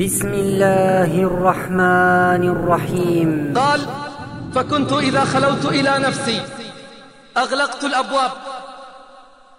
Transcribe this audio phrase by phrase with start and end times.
[0.00, 3.54] بسم الله الرحمن الرحيم.
[3.56, 3.80] قال
[4.54, 6.42] فكنت إذا خلوت إلى نفسي
[7.36, 8.32] أغلقت الأبواب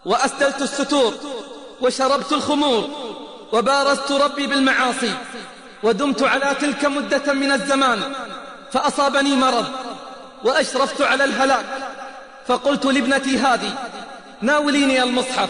[0.06, 1.14] وأسدلت الستور
[1.82, 2.90] وشربت الخمور
[3.54, 5.14] وبارزت ربي بالمعاصي
[5.84, 8.00] ودمت على تلك مدة من الزمان
[8.72, 9.66] فأصابني مرض
[10.44, 11.66] وأشرفت على الهلاك
[12.48, 13.74] فقلت لابنتي هذه
[14.42, 15.50] ناوليني المصحف.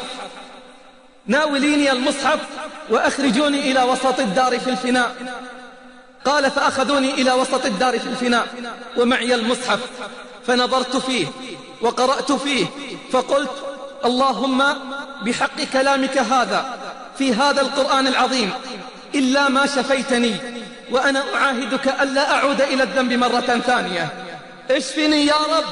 [1.31, 2.39] ناوليني المصحف
[2.89, 5.15] وأخرجوني إلى وسط الدار في الفناء.
[6.25, 8.47] قال فأخذوني إلى وسط الدار في الفناء
[8.97, 9.79] ومعي المصحف
[10.47, 11.27] فنظرت فيه
[11.81, 12.65] وقرأت فيه
[13.11, 13.55] فقلت
[14.05, 14.63] اللهم
[15.25, 16.79] بحق كلامك هذا
[17.17, 18.49] في هذا القرآن العظيم
[19.15, 20.35] إلا ما شفيتني
[20.91, 24.09] وأنا أعاهدك ألا أعود إلى الذنب مرة ثانية.
[24.71, 25.71] اشفني يا رب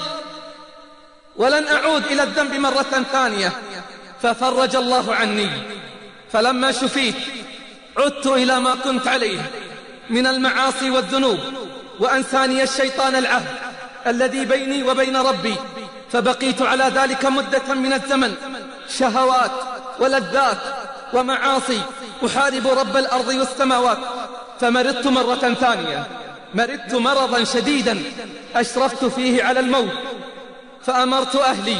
[1.36, 3.52] ولن أعود إلى الذنب مرة ثانية.
[4.22, 5.50] ففرج الله عني.
[6.32, 7.16] فلما شفيت
[7.98, 9.40] عدت إلى ما كنت عليه
[10.10, 11.40] من المعاصي والذنوب
[12.00, 13.56] وأنساني الشيطان العهد
[14.08, 15.56] الذي بيني وبين ربي.
[16.12, 18.36] فبقيت على ذلك مدة من الزمن.
[19.00, 19.52] شهوات
[20.00, 20.58] ولذات
[21.14, 21.82] ومعاصي.
[22.26, 23.98] أحارب رب الأرض والسماوات.
[24.62, 26.08] فمرضت مرة ثانية.
[26.56, 28.04] مرضت مرضا شديدا.
[28.56, 29.92] أشرفت فيه على الموت.
[30.86, 31.78] فأمرت أهلي.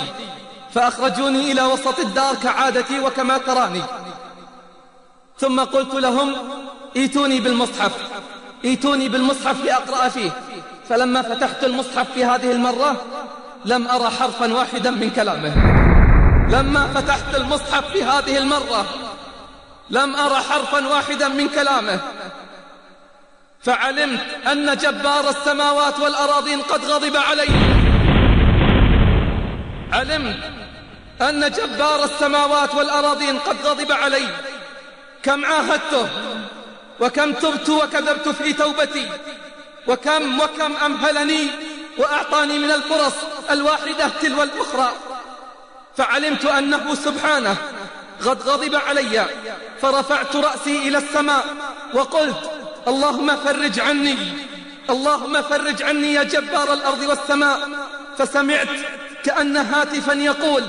[0.74, 3.84] فأخرجوني إلى وسط الدار كعادتي وكما تراني.
[5.40, 6.36] ثم قلت لهم
[6.96, 7.92] إيتوني بالمصحف
[8.66, 10.32] إيتوني بالمصحف لأقرأ فيه.
[10.90, 12.96] فلما فتحت المصحف في هذه المرة
[13.66, 15.54] لم أرى حرفا واحدا من كلامه.
[16.52, 18.86] لما فتحت المصحف في هذه المرة
[19.90, 22.00] لم أرى حرفا واحدا من كلامه.
[23.62, 24.20] فعلمت
[24.52, 27.50] أن جبار السماوات والأراضين قد غضب علي.
[29.94, 30.59] علمت
[31.22, 34.28] أن جبار السماوات والأراضين قد غضب علي.
[35.24, 36.10] كم عاهدته
[37.00, 39.10] وكم تبت وكذبت في توبتي
[39.88, 41.48] وكم وكم أمهلني
[41.98, 43.14] وأعطاني من الفرص
[43.52, 44.92] الواحدة تلو الأخرى.
[45.98, 47.56] فعلمت أنه سبحانه
[48.26, 49.26] قد غضب علي
[49.82, 51.46] فرفعت رأسي إلى السماء
[51.94, 52.52] وقلت
[52.88, 54.18] اللهم فرج عني
[54.90, 57.70] اللهم فرج عني يا جبار الأرض والسماء.
[58.18, 58.68] فسمعت
[59.24, 60.64] كأن هاتفا يقول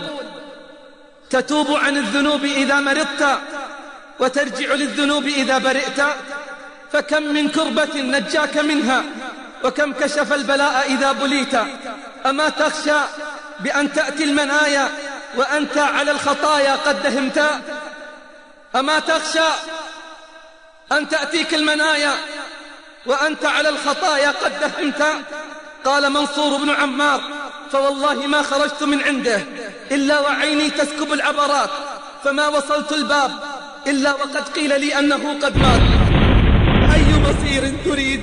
[1.30, 3.38] تتوب عن الذنوب إذا مرضت
[4.18, 6.02] وترجع للذنوب إذا برئت.
[6.92, 9.04] فكم من كربة نجاك منها
[9.64, 11.54] وكم كشف البلاء إذا بليت.
[12.26, 13.00] أما تخشى
[13.60, 14.88] بأن تأتي المنايا
[15.36, 17.60] وأنت على الخطايا قد دهمت.
[18.76, 19.48] أما تخشى
[20.92, 22.14] أن تأتيك المنايا
[23.06, 25.02] وأنت على الخطايا قد دهمت.
[25.84, 27.20] قال منصور بن عمار
[27.72, 29.46] فوالله ما خرجت من عنده.
[29.92, 31.70] إلا وعيني تسكب العبرات
[32.24, 33.30] فما وصلت الباب
[33.86, 35.80] إلا وقد قيل لي أنه قد مات.
[36.94, 38.20] أي مصير تريد؟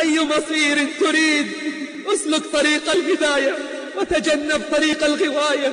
[0.00, 1.46] أي مصير تريد؟
[2.14, 3.54] أسلك طريق الهداية
[3.98, 5.72] وتجنب طريق الغواية.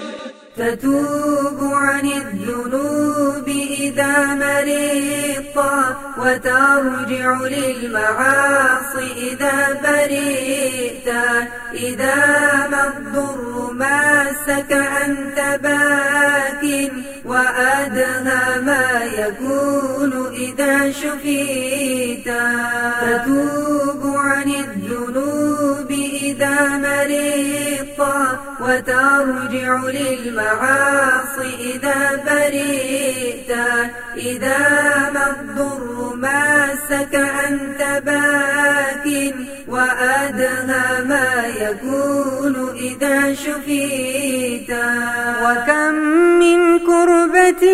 [0.58, 3.48] تتوب عن الذنوب
[3.80, 5.58] إذا مرضت
[6.18, 11.14] وترجع للمعاصي إذا برئت.
[11.74, 12.16] إذا
[12.72, 14.72] ما الضر ماسك
[15.06, 16.92] أنت باك
[17.26, 22.30] وأدهى ما يكون إذا شفيت.
[23.02, 27.73] تتوب عن الذنوب إذا مرضت
[28.64, 33.52] وترجع للمعاصي إذا برئت.
[34.18, 34.60] إذا
[35.14, 37.16] ما الضر ماسك
[37.48, 39.34] أنت باك
[39.68, 44.72] وأدهى ما يكون إذا شفيت.
[45.44, 45.94] وكم
[46.40, 47.66] من كربة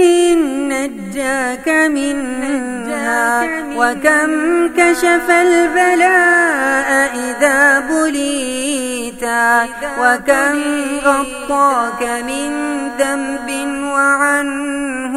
[0.72, 3.59] نجاك منها.
[3.80, 4.32] وكم
[4.78, 9.24] كشف البلاء إذا بليت
[10.00, 10.58] وكم
[11.04, 12.52] غطاك من
[13.00, 13.50] ذنب
[13.94, 15.16] وعنه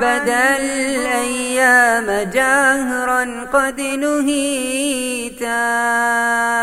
[0.00, 5.42] بدا الأيام جهرا قد نهيت.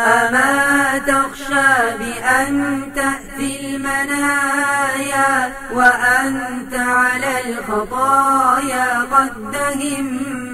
[0.09, 10.48] أما تخشى بأن تأتي المنايا وأنت على الخطايا قد دهمت.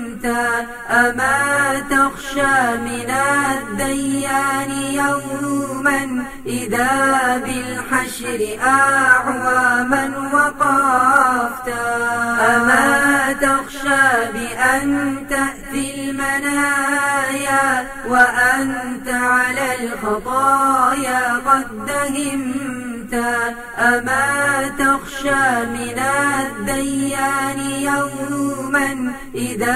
[0.90, 3.10] أما تخشى من
[3.52, 11.70] الديان يوما إذا بالحشر أعواما وقفت.
[12.40, 23.16] أما تخشى بأن تأتي المنايا وأنت على الخطايا قد دهمت.
[23.80, 26.00] أما تخشى من
[26.40, 29.76] الديان يوما إذا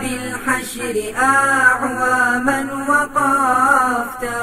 [0.00, 4.42] بالحشر أعواما وقفتا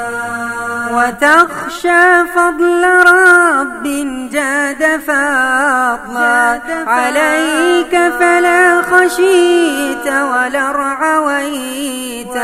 [0.92, 3.84] وتخشى فضل رب
[4.32, 12.38] جاد فضلا عليك فلا خشيت ولا رعويت.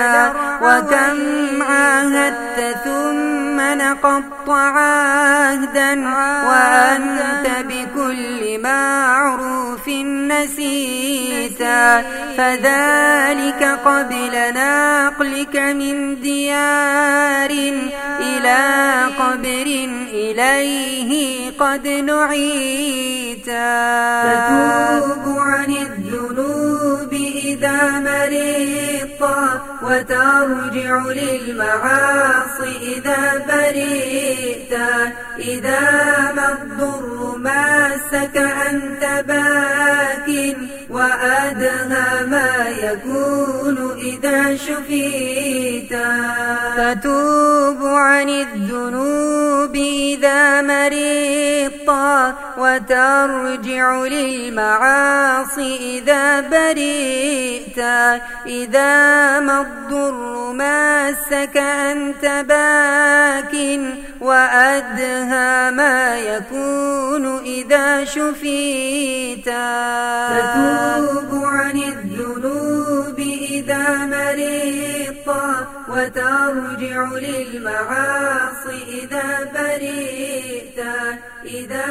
[0.61, 1.17] وكم
[1.63, 5.93] عاهدت ثم نقضت عهدا.
[6.45, 9.87] وأنت بكل معروف
[10.31, 12.01] نسيتا
[12.37, 17.49] فذلك قبل نقلك من ديار
[18.19, 18.59] إلى
[19.19, 19.67] قبر
[20.13, 23.45] إليه قد نعيتا
[24.23, 28.85] تتوب عن الذنوب إذا مرضت
[29.85, 34.24] وترجع للمعاصي إذا برئت
[35.39, 35.81] إذا
[36.35, 38.37] ما الضر ماسك
[38.69, 40.55] أنت باك
[40.89, 45.93] وأدهى ما يكون إذا شفيت.
[46.77, 52.35] فتوب عن الذنوب إذا مرضت.
[52.65, 57.79] وترجع للمعاصي إذا برئت.
[58.47, 63.53] إذا ما الضر ماسك أنت باك
[64.21, 69.45] وأدهى ما يكون إذا شفيت.
[69.45, 73.19] تتوب عن الذنوب
[73.51, 74.05] إذا
[75.27, 80.79] مرضت وترجع للمعاصي إذا برئت.
[81.45, 81.87] إذا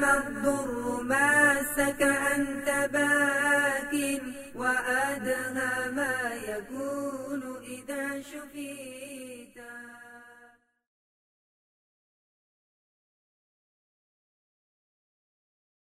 [0.00, 2.02] ما الضر ماسك
[2.36, 4.22] أنت باك
[4.54, 9.13] وأدهى ما يكون إذا شفيت.